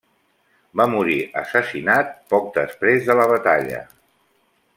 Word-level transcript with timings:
Va 0.79 0.87
morir 0.93 1.17
assassinat 1.41 2.09
poc 2.35 2.49
després 2.59 3.07
de 3.11 3.19
la 3.21 3.29
batalla. 3.37 3.85